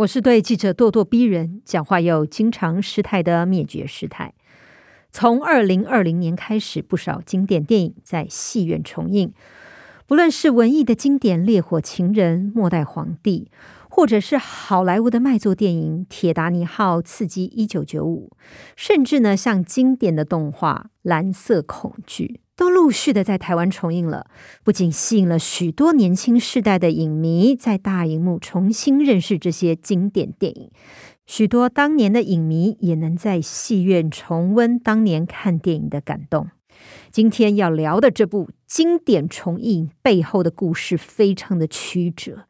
[0.00, 4.32] 我是对记者咄咄逼人、讲话又经常失态的灭绝师太。
[5.12, 9.34] 从二零二零年开始，不少经典电影在戏院重映，
[10.06, 13.50] 不论是文艺的经典《烈火情人》《末代皇帝》，
[13.90, 18.30] 或者是好莱坞的卖座电影《铁达尼号》《刺激一九九五》，
[18.76, 22.40] 甚至呢，像经典的动画《蓝色恐惧》。
[22.56, 24.26] 都陆续的在台湾重映了，
[24.62, 30.70] 不仅吸引了许多年轻世代的影迷在大荧幕重新认识这些经典电影，
[31.24, 36.50] 许多当年的影迷也能在戏院重温当年看电影的感动。
[37.10, 42.44] 今天要聊的这部经典重映背后的故事非常的曲折。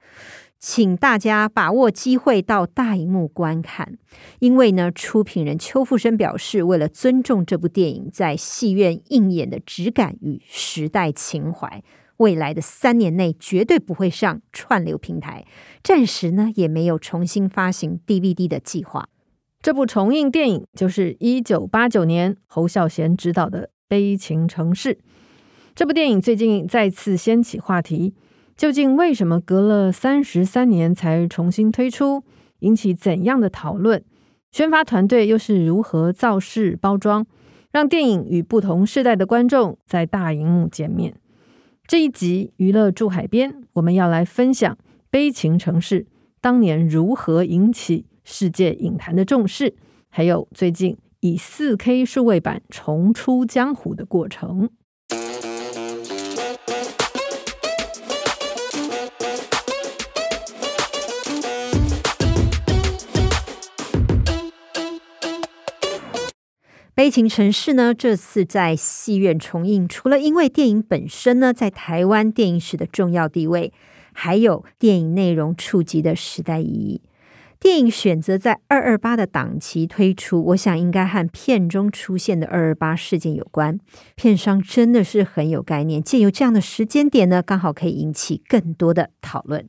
[0.60, 3.96] 请大家把握机会到大荧幕观看，
[4.40, 11.82] 因为呢，出品人邱富生表示，为了尊重这部电影在戏院映演的质感与时代情怀，
[12.18, 15.46] 未来的三年内绝对不会上串流平台，
[15.82, 19.08] 暂时呢也没有重新发行 DVD 的计划。
[19.62, 24.94] 这部重映电影就是一九八九年侯孝贤执导的《悲情城市》。
[25.74, 28.12] 这部电影最近再次掀起话题。
[28.60, 32.22] 究竟为什么隔了三十三年才重新推出，
[32.58, 34.04] 引起怎样的讨论？
[34.52, 37.26] 宣发团队又是如何造势包装，
[37.72, 41.14] 让电影与不同世代的观众在大荧幕见面？
[41.86, 44.74] 这一集娱乐住海边，我们要来分享
[45.10, 46.02] 《悲情城市》
[46.42, 49.74] 当年如何引起世界影坛的重视，
[50.10, 54.68] 还有最近以四 K 数位版重出江湖的过程。
[67.00, 73.72] 悲情城市呢，这次在戏院重映，除了因为电影本身呢，在台湾电影史的重要地位，
[74.12, 77.00] 还有电影内容触及的时代意义。
[77.58, 83.80] 电影选择在二二八的档期推出，我想应该和片中出现的二二八事件有关。
[84.14, 89.66] 片商真的是很有概念，借由这样的时间点呢，刚好可以引起更多的讨论。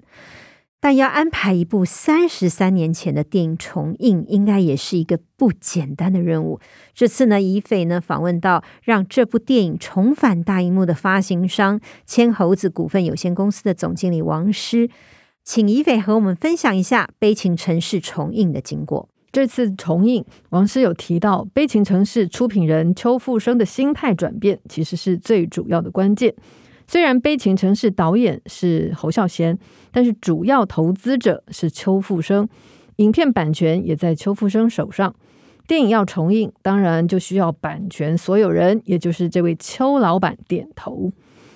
[0.84, 6.60] 但要安排一部三十三年前的电影重映，应该也是一个不简单的任务。
[6.96, 14.90] 这次呢，怡斐呢访问到让这部电影重返大荧幕的发行商千猴子股份有限公司的总经理王师，
[15.44, 19.08] 请怡斐和我们分享一下《悲情城市》重映的经过。
[19.32, 26.34] 这次重映，王师有提到，《悲情城市》出品人邱富生的心态转变，其实是最主要的关键。
[26.92, 29.58] 虽然《悲情城市》导演是侯孝贤，
[29.94, 32.50] 但是主要投资者是邱富生，
[32.98, 35.16] 影片版权也在邱富生手上。
[35.66, 41.14] 电影要重映，当然就需要版权所有人，也就是这位邱老板点头。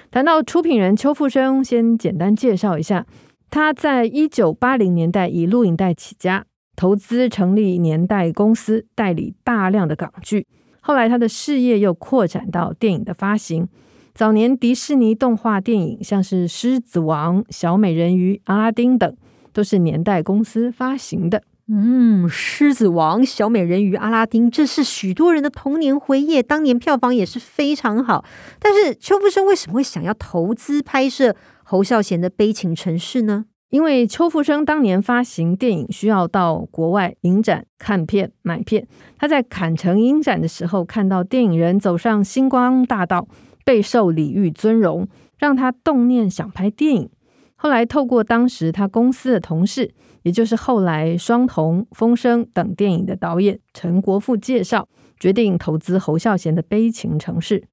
[0.10, 3.06] 谈到出品人邱富生，先简单介绍一下，
[3.50, 6.46] 他在一九八零年代以录影带起家，
[6.78, 10.48] 投资成立年代公司，代理大量的港剧。
[10.80, 13.68] 后来他的事业又扩展到电影的发行。
[14.16, 19.14] 早年迪士尼动画电影，像是《狮子王》《小美人鱼》《阿拉丁》等，
[19.52, 21.44] 都是年代公司发行的。
[21.68, 28.24] 嗯，《狮子王》《小美人鱼》《阿拉丁》，这是许多人的童年回忆，当年票房也是非常好。
[28.58, 33.44] 但是邱富生为什么会想要投资拍摄侯孝贤的《悲情城市》呢？
[33.70, 38.88] 因为邱富生当年发行电影需要到国外影展看片买片，
[39.18, 43.28] 他在坎城影展的时候看到电影人走上星光大道。
[43.66, 47.10] 备受礼遇尊荣，让他动念想拍电影。
[47.56, 54.88] 后来透过当时他公司的同事，也就是后来《双瞳》《风声》等电影的导演陈国富介绍，
[55.20, 57.62] 决定投资侯孝贤的《悲情城市》。《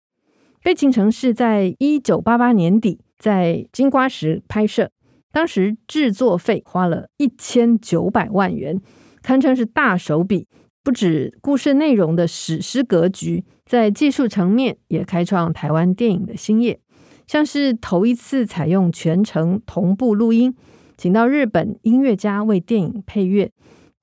[0.63, 4.91] 悲情城市》在一九八八年底在金瓜石拍摄，
[5.33, 8.81] 当时制作费花了一千九百万元，
[9.23, 10.47] 堪称是大手笔。
[10.85, 16.81] 不止故事内容的史诗格局，在技术层面也开创台湾电影的新业，
[17.29, 20.53] 像是头一次采用全程同步录音，
[20.97, 23.53] 请到日本音乐家为电影配乐，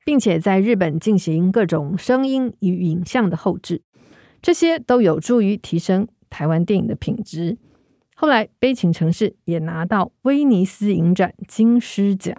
[0.06, 3.82] 并且在日本进行各种声音与影像的后制，
[4.42, 7.58] 这些都有助于提升台湾电影的品质。
[8.16, 12.36] 后来，《悲情城市》也拿到威尼斯影展金狮奖。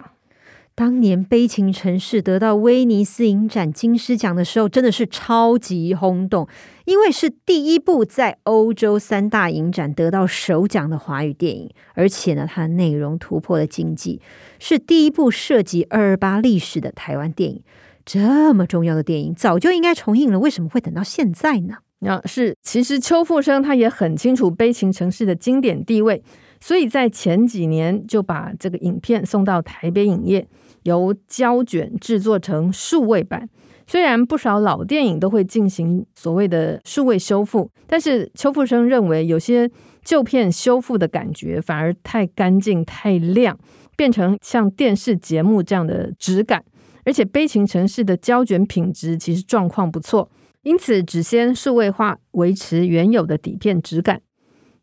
[0.81, 6.47] 当年《悲情城市》得到威尼斯影展金狮奖的时候，真的是超级轰动，
[6.85, 14.19] 因为是第一部在欧洲三大影展得到首奖的华语电影，而且呢，它的内容突破了禁忌，
[14.57, 17.61] 是第一部涉及二二八历史的台湾电影。
[18.03, 21.75] 这么重要的电影，早就应该重映了，为什么会等到现在呢？
[22.07, 26.23] 啊，是，其实邱富生他也很清楚《悲情城市》的经典地位，
[26.59, 30.47] 所以在前几年就把这个影片送到台北影业。
[30.83, 33.49] 由胶卷制作成数位版，
[33.87, 39.69] 虽然不少老电影都会进行所谓的数位修复，但是邱富生认为有些
[40.03, 43.57] 旧片修复的感觉反而太干净、太亮，
[43.95, 46.63] 变成像电视节目这样的质感。
[47.03, 50.29] 而且《悲情城市》的胶卷品质其实状况不错，
[50.61, 54.21] 因此只先数位化，维持原有的底片质感。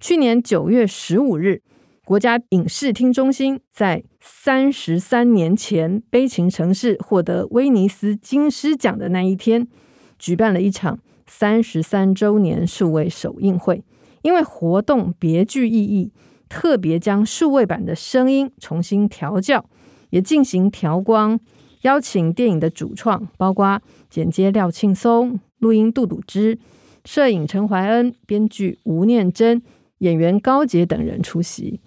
[0.01, 1.63] 去年九月十五日，
[2.09, 9.69] 国家影视厅中心在三十三年前《悲情城市》获得威尼斯金狮奖的那一天，
[10.19, 13.85] 举办了一场三十三周年数位首映会。
[14.23, 16.11] 因为活动别具意义，
[16.49, 19.69] 特别将数位版的声音重新调教，
[20.09, 21.39] 也进行调光，
[21.83, 26.59] 邀请电影的主创，包括剪接廖庆松、录音杜笃之、
[27.05, 29.61] 摄影陈怀恩、编剧吴念真、
[29.99, 31.79] 演员高捷等人出席。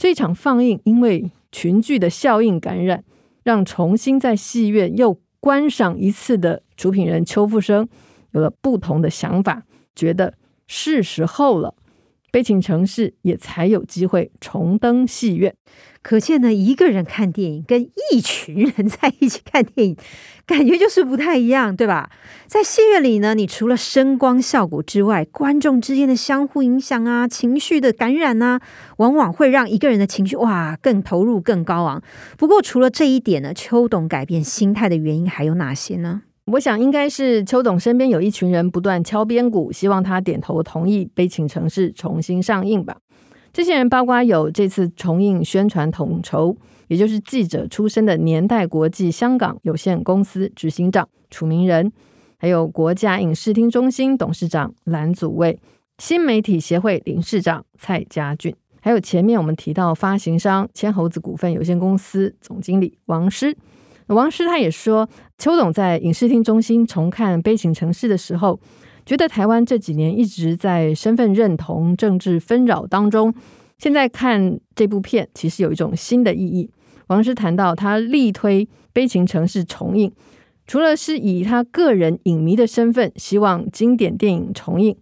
[0.00, 3.04] 这场放映因为群聚的效应感染，
[3.42, 7.86] 让重新在戏院又观赏一次的出品人邱富生
[8.30, 9.64] 有了不同的想法，
[9.94, 10.32] 觉得
[10.66, 11.74] 是时候了。
[12.30, 15.54] 悲情城市也才有机会重登戏院，
[16.02, 19.96] 可见呢，一个人看电影跟一群人在一起看电影，
[20.46, 22.10] 感觉就是不太一样，对吧？
[22.46, 28.60] 在戏院里呢，你除了声光效果之外，观众之间的相互影响啊，情绪的感染啊，
[28.98, 32.02] 往往会让一个人的情绪哇更投入、更高昂。
[32.38, 36.22] 不过，除了这一点呢，秋董改变心态的原因还有哪些呢？
[36.46, 42.96] 我想应该是邱董身边有一群人不断敲边鼓，希望他点头同意《悲情城市》重新上映吧。
[43.52, 46.56] 这些人包括有这次重映宣传统筹，
[46.88, 51.92] 也就是记者出身的年代国际香港有限公司执行长楚明仁，
[52.38, 55.58] 还有国家影视厅中心董事长蓝祖蔚、
[55.98, 63.56] 新媒体协会理事长蔡家俊，还有前面我们提到发行商千猴子股份有限公司总经理王师。
[64.14, 65.08] 王师他也说，
[65.38, 68.58] 邱董在影视厅中心重看《悲情城市》的时候，
[69.06, 73.32] 觉得台湾这几年一直在身份认同、政治纷扰当中，
[73.78, 76.70] 现在看这部片其实有一种新的意义。
[77.06, 80.12] 王师谈到，他力推《悲情城市》重映，
[80.66, 84.96] 除了是以他个人影迷的身份希望经典电影重映，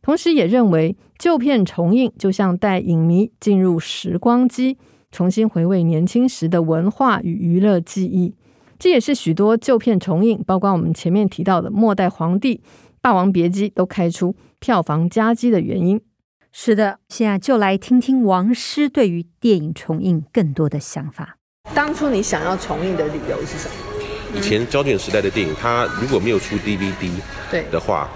[0.00, 4.78] 同时也认为旧片重映就像带影迷进入时光机，
[5.10, 8.34] 重新回味年轻时的文化与娱乐记忆。
[8.78, 12.56] 这也是许多旧片重映，包括我们前面提到的《末代皇帝》
[13.00, 16.00] 《霸王别姬》都开出票房佳绩的原因。
[16.52, 21.36] 是的，现在就来听听王师对于电影重映更多的想法。
[21.74, 23.74] 当初你想要重映的理由是什么？
[24.36, 27.10] 以前胶卷时代的电影，它如果没有出 DVD
[27.50, 28.08] 对的话，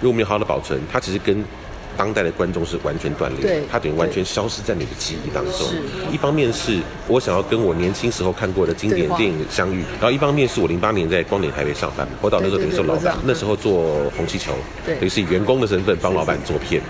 [0.00, 1.44] 如果没有好好的保存，它其实跟
[1.96, 5.52] 当代的观众是完全断裂，他等于完全消失在你的记忆当中。
[6.12, 14.52] 一方面是我想要跟我年轻时候看过的经典电影相遇，然后一方面是我零八年在光点台北上班，我到那时候等于是老板，那时候做红气球，
[14.86, 16.82] 等于是以员工的身份帮老板做片。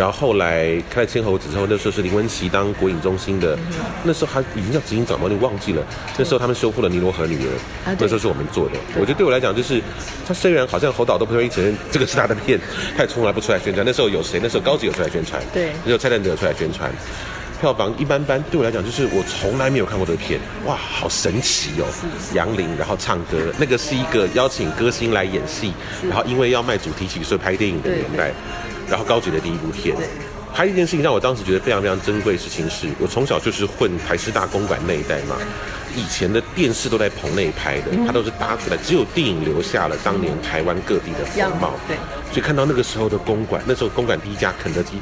[0.00, 3.54] 然后后来开了千猴子之后，那时候是林文琪当国影中心的，
[4.02, 5.86] 那时候他已经叫执行长吗，你忘记了？
[6.16, 7.50] 那时候他们修复了《尼罗河女儿》，
[7.98, 8.76] 那时候是我们做的。
[8.94, 9.82] 我觉得对我来讲，就是
[10.26, 12.58] 他虽然好像侯导都不愿意承认这个是他的片，
[12.96, 13.84] 他也从来不出来宣传。
[13.84, 14.40] 那时候有谁？
[14.42, 16.90] 那时候高子有出来宣传，对，那时候蔡振德有出来宣传。
[17.60, 21.84] 票房一般般，对我来讲就是我从来没有看过这个片，哇，好神奇哦！
[22.32, 25.74] 杨林然后唱歌，那个是一个邀请歌星来演戏，
[26.08, 28.32] 然后因为要卖主题曲，所以拍电影的年代。
[28.90, 29.96] 然后高级的第一部片，
[30.52, 35.36] 还有一件事情让我当时觉得非常非常珍贵的事情是，我从小就是混台师大公馆那一代嘛，
[35.94, 41.74] 以前的电视都在棚内拍的，它都是搭出来，只有电影留下了当年台湾各地的风貌。
[41.86, 41.96] 对，
[42.32, 44.98] 所以看到那个时候的公馆，那时候公馆第一家肯德基，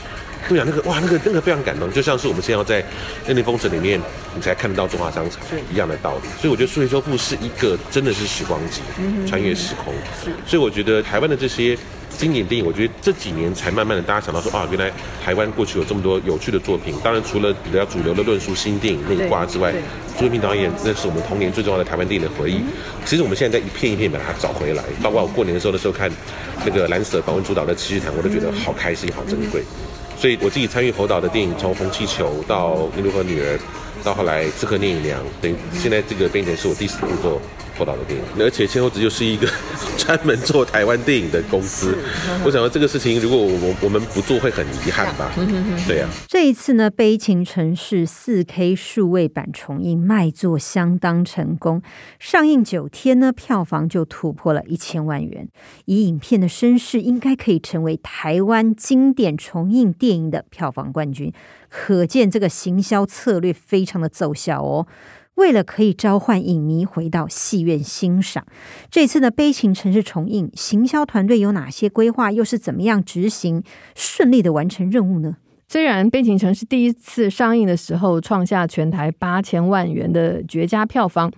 [0.46, 2.82] 跟我讲那个哇，那个那个非常感动，就像是我们现在要在
[3.26, 3.98] 《人类风尘》里面，
[4.34, 5.40] 你才看得到中华商场
[5.72, 6.28] 一样的道理。
[6.38, 8.82] 所以我觉得数位修复是一个真的是时光机，
[9.26, 9.94] 穿越时空。
[10.46, 11.78] 所以我觉得台湾的这些。
[12.18, 14.92] 经典电影，我觉得这几年才慢慢的，大家想到说啊，原来
[15.24, 16.92] 台湾过去有这么多有趣的作品。
[17.02, 19.72] 当然，除了比较主流的论述新电影那一挂之外，
[20.18, 22.60] 朱一平导演那是我们童年最重要的台湾电影的回忆。
[23.04, 26.10] 其实我们现在在一片一片把它找回来，包括我过年的时候的时候看
[26.66, 29.62] 那个蓝色访问主导的《七日谈》，我都觉得好开心，好珍贵。
[30.18, 33.56] 所以我自己参与侯导的电影，从《红气球》到《尼罗河女儿》，
[34.02, 37.40] 到后来《刺客聂隐娘》，等于现在这个变成是我第四部作。
[37.78, 39.48] 报道的电影，而且千后子又是一个
[39.96, 41.96] 专门做台湾电影的公司。
[42.44, 45.30] 我想说这个事情，如果我我们不做，会很遗憾吧？
[45.86, 46.08] 对啊。
[46.26, 51.80] 这一次呢，《悲情城市》四 K 数位版重映，卖座相当成功。
[52.18, 55.48] 上映九天呢，票房就突破了一千万元。
[55.84, 61.32] 以影片的身世，应该可以成为台湾经典重映电影的票房冠军。
[61.68, 64.86] 可见这个行销策略非常的奏效哦。
[65.38, 68.44] 为了可以召唤影迷回到戏院欣赏，
[68.90, 72.32] 这次的《悲情城市》重映，行销团队有哪些规划？
[72.32, 73.62] 又是怎么样执行，
[73.94, 75.36] 顺利的完成任务呢？
[75.68, 81.30] 虽然《悲情城市》第一次上映的时候创下全台八千万元的绝佳票房，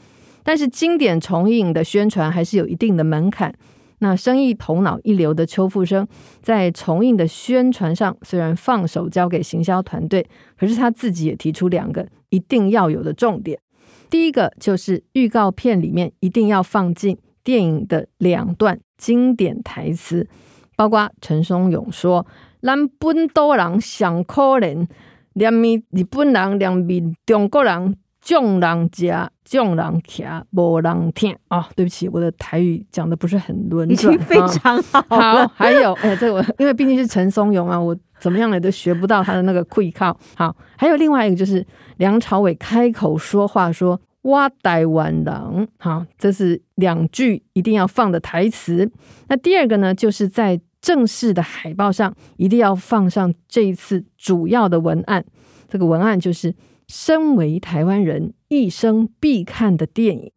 [0.42, 3.54] 但是经典重映的宣传还是有一定的门槛。
[3.98, 6.08] 那生意头脑一流的邱富生
[6.40, 10.26] 在重映的宣传上，虽然放手交给行销团队，
[10.58, 13.60] 可是他自己也提出两个一定要有的重点。
[14.10, 20.28] 第一个就是预告片里面一定要放进电影的两段经典台词，
[20.76, 22.26] 包括陈松勇说
[22.60, 24.86] ：“咱本岛人上可怜，
[25.34, 35.02] 连咪日本人，连咪中国人，众人家，众人骑，无人听。”啊，对不起，我的台语讲的不是很轮转， 已经非常好。
[35.08, 40.16] 好，还有，哎，这个我因为毕竟是陈松勇啊，我怎么样来都学不到他的那个气口。
[40.36, 41.66] 好，还有另外一个就是。
[42.00, 48.90] 梁朝伟开口说话说：“哇台湾人。”好，这是两句一定要放的台词。
[49.28, 55.22] 那第二个呢，就是在正式的海报上一定要放上这一次主要的文案。
[55.68, 56.54] 这个文案就是
[56.88, 60.32] “身为台湾人，一生必看的电影”。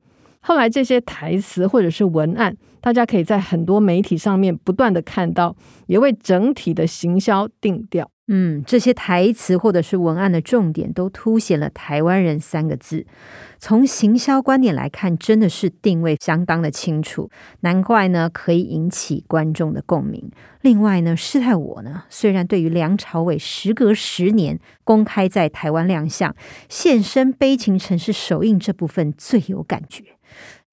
[0.46, 5.56] 后来这些台词或者是文案，大家可以在很多媒体上面不断的看到，
[5.88, 8.12] 也为整体的行销定调。
[8.28, 13.06] 嗯，这些台词或者是文案的重点都凸显了“台湾人”三个字。
[13.58, 17.30] 从行销观点来看，真的是定位相当的清楚，
[17.62, 20.30] 难怪呢可以引起观众的共鸣。
[20.62, 26.36] 另外呢，师太我呢，虽然对于梁朝伟时隔十年公开在台湾亮相、
[26.68, 30.13] 现身《悲情城市》首映这部分最有感觉。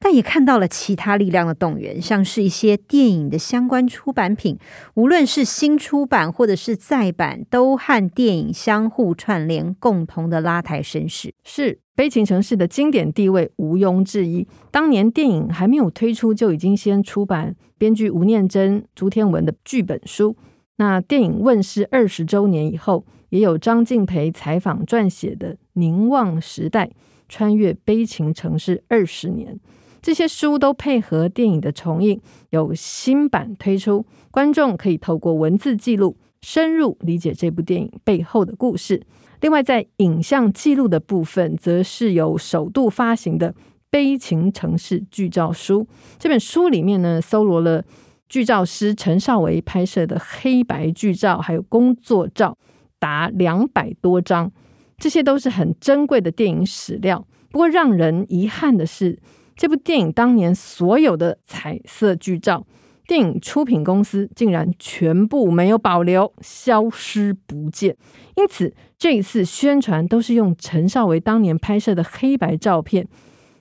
[0.02, 4.58] 但也看到了其他力量的动员，像是一些电影的相关出版品，
[4.94, 11.34] 无论是新出版或者是再版，都和电影相互串联，共同的拉抬声势。
[11.44, 14.48] 是《悲情城市》的经典地位毋庸置疑。
[14.70, 20.34] 当年电影还没有推出，就已经先出版编剧吴念真、朱天文的剧本书。
[20.76, 26.90] 那电影问世二十周年以后，也有张敬培采访撰写的《凝望时代：
[27.28, 29.54] 穿越悲情城市二十年》。
[30.02, 39.02] 这些书都配合电影的重映，有新版推出，观众可以透过文字记录，深入理解这部电影背后的故事。
[39.40, 43.52] 另外，在影像记录的部分，则是有首度发行的
[43.90, 45.82] 《悲情城市剧照书》。
[46.18, 47.82] 这本书里面呢，搜罗了
[48.28, 52.56] 剧照师陈少维拍摄的黑白剧照，还有工作照，
[52.98, 54.52] 达两百多张，
[54.98, 57.26] 这些都是很珍贵的电影史料。
[57.50, 59.18] 不过，让人遗憾的是，
[59.60, 62.66] 这部电影当年所有的彩色剧照，
[63.06, 67.94] 电影出品公司竟然全部没有保留，消失不见。
[68.36, 73.06] 因此，这一次宣传都是用陈少维当年拍摄的黑白照片，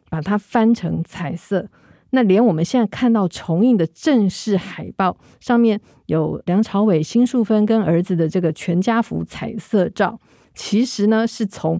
[0.09, 1.67] 把它翻成彩色。
[2.11, 10.17] 那连我们现在看到重映的正式海报，上面有梁朝伟、辛淑芬跟儿子的这个全家福彩色照，
[10.55, 11.77] 其实呢是从。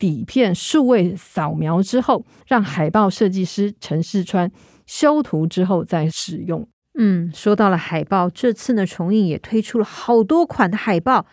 [0.00, 4.50] 底片数位扫描之后，让海报设计师陈世川
[4.86, 6.66] 修图之后再使用。
[6.98, 11.26] 嗯，说到了海报，这次呢重映也推出了好多款的海报，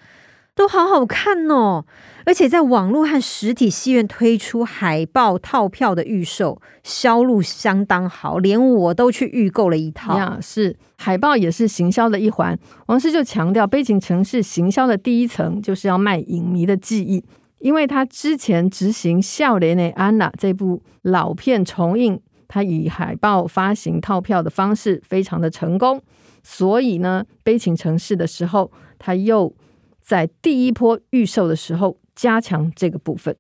[0.54, 1.86] 都好好看哦。
[2.26, 10.18] 而且在网络和实体戏院推出海报套票的预售，销路相当好，连我都去预购了一套。
[10.18, 12.60] 呀，是海报也是行销的一环。
[12.88, 17.24] 王师就强调，背景城市行销的第一层就是要卖影迷的记忆。
[17.60, 26.02] 因为他之前执行《少年的安娜》这部老片重映，他以海报发行套票的方式非常的成功，
[26.44, 29.54] 所以呢，《悲情城市》的时候，他又
[30.02, 33.36] 在第一波预售的时候加强这个部分。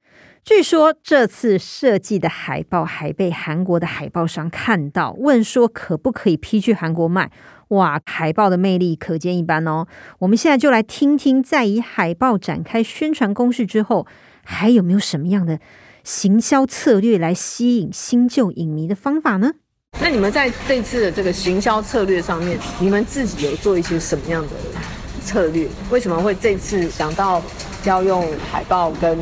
[0.47, 7.29] 据说这次设计的海报还被韩国的海报商看到，问说可不可以批去韩国卖。
[7.67, 9.87] 哇，海报的魅力可见一斑哦！
[10.19, 14.07] 我们现在就来听听，在以海报展开宣传攻势之后，
[14.41, 15.59] 还有没有什么样的
[16.05, 19.51] 行销策略来吸引新旧影迷的方法呢？
[19.99, 24.51] 那你们在这次的这个行销策略上面，你们自己有做一些什么样的
[25.27, 25.67] 策略？
[25.91, 27.41] 为什么会这次想到
[27.83, 29.19] 要用海报跟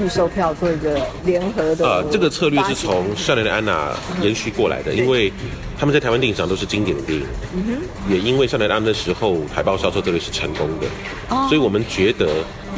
[0.00, 1.84] 预售票做一个联合的？
[1.84, 3.90] 呃，这个策略是从《少年的安娜》
[4.22, 5.32] 延续过来的，嗯、因为
[5.76, 10.86] 他们在台湾电影上都是经典的电影，嗯哼，也因为《少年的安娜》的时候海报销售策略是成功的，
[11.28, 12.28] 哦，所以我们觉得。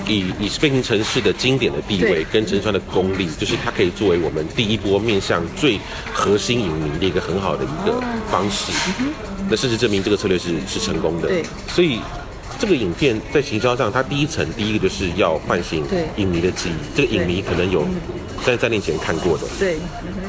[0.08, 5.78] 以以飞行城市的经典的地位跟陈川的功力，就是它可以作为我们第一波面向最
[6.12, 8.72] 核心影迷的一个很好的一个方式。
[9.48, 11.28] 那事实证明，这个策略是是成功的。
[11.28, 12.00] 对，所以
[12.58, 15.84] 这个影片在行销上，它第一层第一个就是要唤醒
[16.16, 16.96] 影迷的记忆。
[16.96, 17.84] 这个影迷可能有
[18.42, 19.44] 三十三年前看过的。
[19.58, 19.76] 对。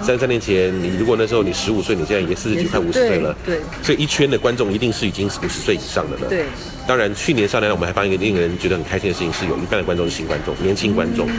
[0.04, 3.36] 三十三年前，你如果那时候你十五岁，你现在已经四十几快五十岁了。
[3.46, 3.60] 对。
[3.82, 6.28] 所以一圈的观众一定是已经五十岁以上的了。
[6.28, 6.46] 对。
[6.86, 11.30] 当然，去年上来我们还发现一个令人觉得很开心的事情，是有一半的观众是新观众，年轻观众。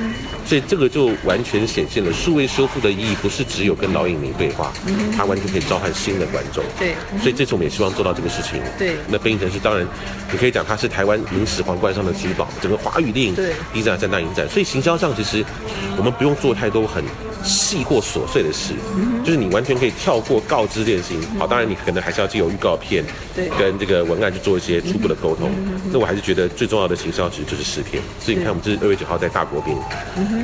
[0.46, 4.72] 所以这个就完全显现了数位修复的意义，不是只有跟老影迷对话，
[5.14, 6.64] 它完全可以召唤新的观众。
[6.78, 6.94] 对。
[7.20, 8.58] 所以这次我们也希望做到这个事情。
[8.78, 8.96] 对。
[9.06, 9.86] 那北影城市当然，
[10.32, 13.36] 你可以讲它是台湾影史皇冠上的珠宝，整个华语电影
[13.72, 15.44] 第一站三大影展，所以行销上其实
[15.98, 17.04] 我们不用做太多很。
[17.44, 18.72] 细或琐碎的事，
[19.22, 21.38] 就是你完全可以跳过告知这件事情。
[21.38, 23.04] 好，当然你可能还是要借由预告片，
[23.58, 25.50] 跟这个文案去做一些初步的沟通。
[25.92, 28.02] 那我还是觉得最重要的行销其实就是试片。
[28.18, 29.76] 所以你看，我们这是二月九号在大国宾，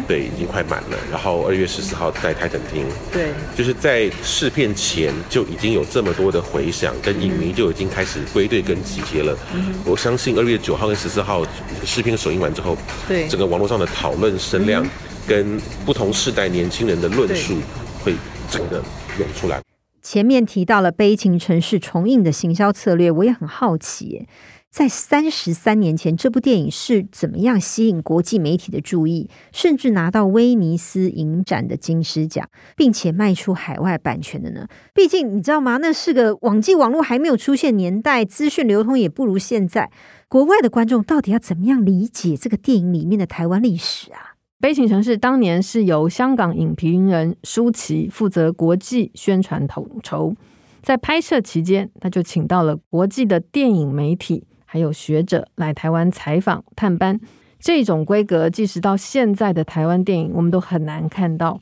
[0.07, 0.99] 对，已经快满了。
[1.11, 9.37] 然后二月十四号在泰坦厅，对，就是在试片前就已经有这么多的回响，跟影迷就已经开始归队跟集结了。
[9.85, 11.47] 我相信二月九号跟十四号
[11.85, 12.76] 试片首映完之后，
[13.09, 14.87] 对，整个网络上的讨论声量。
[15.30, 17.54] 跟不同世代年轻人的论述
[18.02, 18.16] 会
[18.50, 18.82] 整个
[19.16, 19.62] 涌出来。
[20.02, 24.26] 前面提到了《悲情城市》重映的行销策略，我也很好奇，
[24.72, 34.66] 在三十三年前，这部电影是怎么样吸引国际媒体的注意，甚至拿到威尼斯影展的金狮奖，并且卖出海外版权的呢？
[34.92, 35.76] 毕竟你知道吗？
[35.76, 39.92] 那是个网际网络还没有出现年代，资讯流通也不如现在。
[40.26, 44.29] 国外的观众到底要怎么样理解这个电影里面的台湾历史啊？
[44.61, 50.35] 悲情城市当年是由香港影评人舒淇负责国际宣传统筹，
[50.83, 57.19] 在拍摄期间，他就请到了国际的电影媒体还有学者来台湾采访探班。
[57.58, 61.58] 这种规格，即使到现在的台湾电影，我们都很难看到。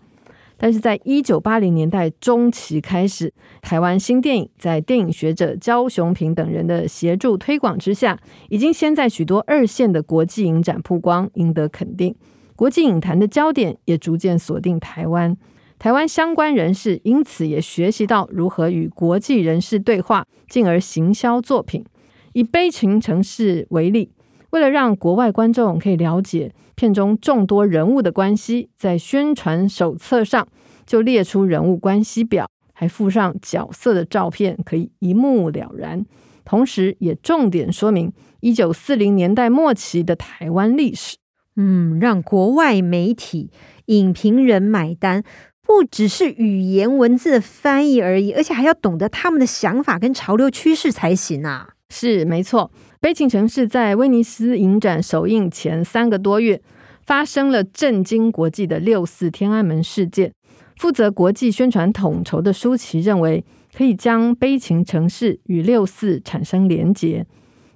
[0.57, 8.19] 但是在一九八零年代中期开始，台湾新电影在电影学者焦雄平等人的协助推广之下，
[8.49, 12.13] 已经先在许多二线的国际影展曝光，赢得肯定。
[12.59, 15.37] 国际影坛的焦点也逐渐锁定台湾，
[15.79, 21.85] 台湾相关人士因此也学习到如何与国际人士对话，进而行销作品。
[22.33, 24.11] 以《悲情城市》为例，
[24.51, 30.45] 为了让国外观众可以了解片中众多人物的关系，在宣传手册上
[30.85, 36.05] 就列出人物关系表，还附上角色的照片，可以一目了然。
[36.45, 41.17] 同时，也重点说明一九四零年代末期的台湾历史。
[41.61, 43.51] 嗯，让国外媒体、
[43.87, 45.25] 影评人买单，
[45.67, 51.71] 不只是语言文字的翻译而已，而且还要懂得他们的想法跟潮流趋势才行啊！
[51.91, 56.63] 是没错，《悲情城市》在威尼斯影展首映前三个多月，
[57.03, 60.33] 发生了震惊国际的六四天安门事件。
[60.77, 63.45] 负责国际宣传统筹的舒淇认为，
[63.77, 67.27] 可以将《悲情城市》与六四产生连结。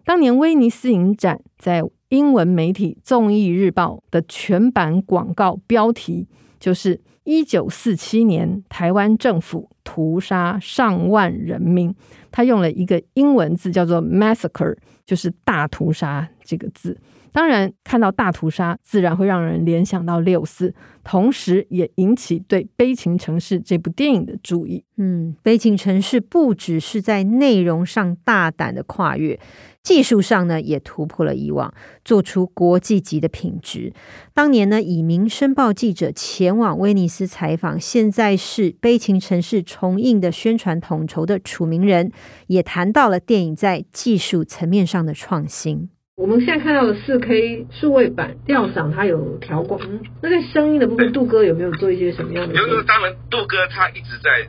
[0.04, 6.28] 当年威尼斯影展在英文媒体《综艺日报》的全版广告标题
[6.60, 11.94] 就是“一九四七年台湾政府屠杀上万人民”，
[12.30, 17.00] 他用了一个英文字叫做 “massacre”，就是大屠杀这个字。
[17.32, 24.84] 当然，看到大屠杀，自然会让人联想到六四，同时也引起对《悲情城市》这部电影的注意。
[24.98, 29.40] 嗯，《悲情城市》不只是在内容上大胆的跨越，
[29.82, 33.92] 技术上呢也突破了以往，做出国际级的品质。
[34.32, 42.12] 当年呢，以《民生报》记者前往威尼斯采访，现在是《悲情城市》重映的宣传统筹的楚名人，
[42.46, 45.88] 也谈到了电影在技术层面上的创新。
[46.14, 49.80] 我们现在看到的四 K 数位版吊嗓，它有调光。
[50.22, 52.54] 那在声音的部分，杜哥有没有做一些什么样的？
[52.54, 54.46] 就是说，当然，杜哥他一直在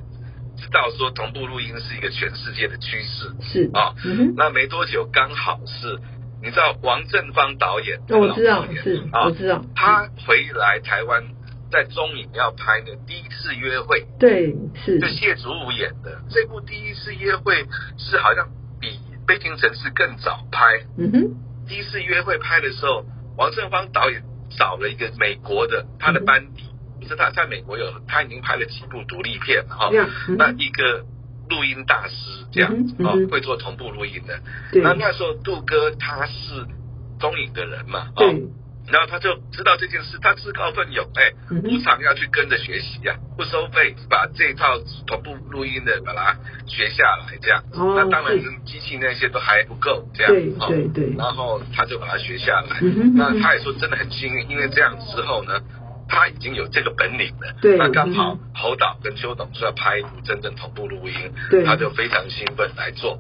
[0.64, 3.30] 知道说同步录音是一个全世界的趋势。
[3.42, 4.34] 是啊，嗯。
[4.38, 6.00] 那没多久，刚好是
[6.42, 9.64] 你知道王正芳导演，哦，我知道，是，我知道。
[9.76, 11.24] 他回来台湾，
[11.70, 17.66] 在中影要拍的第一次约会，对，是，就谢祖武演的这部第一次约会，
[17.98, 18.48] 是好像
[18.80, 18.88] 比
[19.28, 20.86] 《北京城市》更早拍。
[20.98, 21.36] 嗯哼。
[21.68, 23.06] 第一次约会拍的时候，
[23.38, 24.22] 王正芳导演
[24.58, 26.64] 找了一个美国的他的班底，
[27.08, 31.06] 是他在美国有他已经拍了几部独立片哈，嗯、那一个
[31.50, 34.40] 录音大师这样子哦，会做同步录音的。
[34.82, 36.66] 那那时候杜哥他是
[37.20, 38.34] 中影的人嘛，哦。
[38.92, 41.32] 然后他就知道这件事，他自告奋勇，哎，
[41.64, 46.36] 无偿要去跟着学习啊，不收费，把这一套同步录音的把它
[46.68, 47.64] 学下来，这样。
[47.72, 47.94] 哦。
[47.96, 50.34] 那当然，机器那些都还不够，这样。
[50.34, 51.16] 对对对。
[51.18, 52.78] 然后他就把它学下来。
[52.82, 53.14] 嗯。
[53.16, 55.58] 那他也说真的很幸运，因为这样之后呢，
[56.14, 57.54] 他已经有这个本领了。
[57.62, 57.78] 对。
[57.78, 61.64] 那刚好侯导跟邱董说要拍一部真正同步录音，对。
[61.66, 63.20] 他就非常兴奋来做。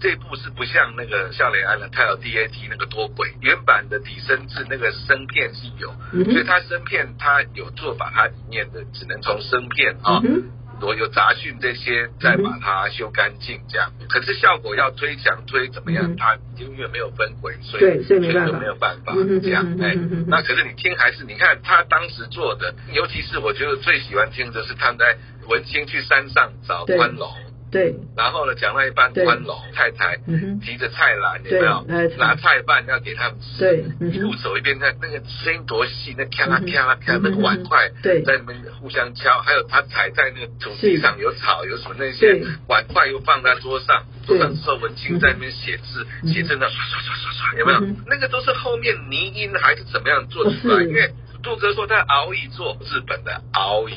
[0.00, 10.42] 这部是不像那个笑脸安的泰有 DAT 那个多轨，原版的底声字那个声片是有，嗯、所以他声片他有做法，它里面的只能从声片啊，如
[10.86, 13.92] 果有杂讯这些再把它修干净这样。
[14.08, 19.64] 可是效果要推强推怎么样，嗯、它因为没有分轨，所以所以没有办法这样。
[19.80, 19.94] 哎，
[20.26, 25.16] 那可是你听还是你看他当时做的，尤其是我觉得最喜欢听的是他在
[25.48, 27.30] 文清去山上找关龙。
[27.70, 30.16] 对，然后呢，讲到一半，关老太太
[30.60, 31.84] 提着菜篮，有没有？
[32.18, 33.58] 拿菜饭要给他们吃。
[33.60, 47.80] 对，一路走一边，看那个声音多细，那咔啦咔啦咔，那个碗筷在那边互相敲，还有他踩在那个土地上有草有什么那些碗筷又放在桌上，桌上时候文青在那边写字，写字那刷刷刷刷刷，有没有？
[48.06, 50.82] 那个都是后面泥音还是怎么样做出来？
[50.82, 53.94] 因为杜哥说他熬一做日本的熬一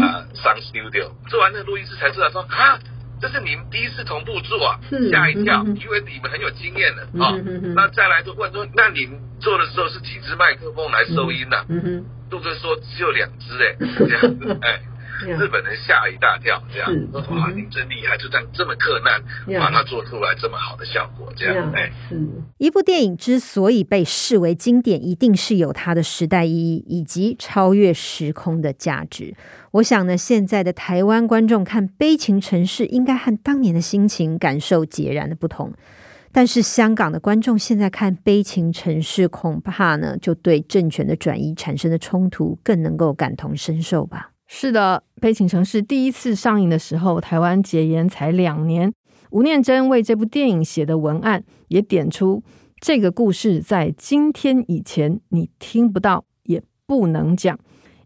[0.00, 2.78] 啊上 studio，做完那个录音师才知道说啊。
[3.20, 4.80] 这是你们第一次同步做啊，
[5.10, 7.34] 吓一跳，因为你们很有经验的啊。
[7.74, 11.56] 那再来就问说，那你们做的时候是几支麦克风来收音呢？
[12.30, 14.80] 杜哥说只有两支哎，这样子 哎。
[15.26, 21.90] 日本人吓一大跳，这样说哇，你真厉害，就这样这么克难，把它做出来这么好的效果，这样哎。
[22.58, 29.34] 一部电影之所以被视为经典，一定是有它的时代意义以及超越时空的价值。
[29.72, 35.72] 我想呢，现在的台湾观众看《悲情城市》，应该和当年的心情感受截然的不同。
[36.32, 44.29] 但是香港的观众现在看《悲情城市》，恐怕呢，就对政权的转移产生的冲突更能够感同身受吧。
[44.52, 48.92] 是的，《悲情城市》第一次上映的时候，台湾解严才两年。
[49.30, 52.42] 吴念真为这部电影写的文案也点出，
[52.80, 57.56] 这个故事在今天以前你听不到，也不能讲，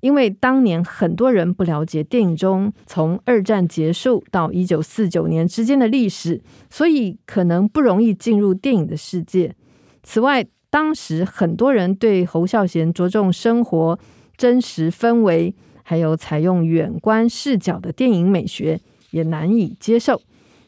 [0.03, 9.57] 因为当年很多人不了解电影中从二战结束到一九四九年之间的历史，所以可能不容易进入电影的世界。
[10.03, 13.99] 此外，当时很多人对侯孝贤着重生活
[14.37, 15.55] 真实氛围。
[15.85, 20.21] 还有采用远观视角的电影美学也难以接受，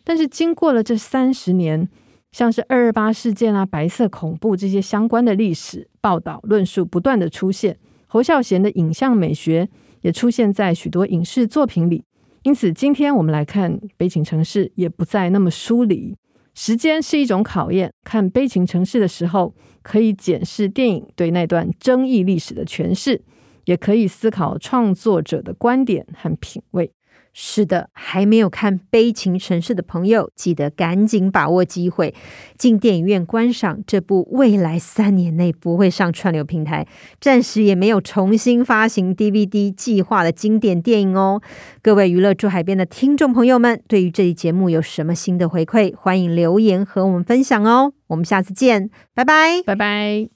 [0.04, 1.88] 但是经过了这三十年，
[2.30, 7.76] 像是二二八事件啊、白色恐怖这些相关的历史报道论述不断的出现，
[8.06, 9.68] 侯孝贤的影像美学
[10.02, 12.04] 也出现在许多影视作品里，
[12.42, 16.14] 因此今天我们来看《悲情城市》也不再那么疏离。
[16.54, 23.22] 时间是一种考验，看《悲情城市》的时候，可以检视电影对那段争议历史的诠释。
[23.66, 26.90] 也可以思考创作者的观点和品味。
[27.38, 32.14] 是的，还没有看《悲情城市》的朋友，记得赶紧把握机会
[32.56, 36.88] 进电影院观赏这部未来三年内不会上串流平台，
[37.20, 41.42] 暂时也没有重新发行 DVD 计划的经典电影哦。
[41.82, 47.92] 各位娱乐住海边的听众朋友们，对于这期节目有什么新的回馈，欢迎留言和我们分享哦。
[48.06, 50.35] 我们下次见，拜拜，拜拜。